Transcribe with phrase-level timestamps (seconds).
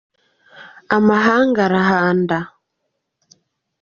[0.97, 2.39] amahanga arahanda.